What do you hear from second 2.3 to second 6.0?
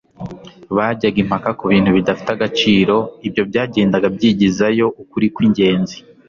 agaciro, ibyo byagendaga byigizayo ukuri kw'ingenzi.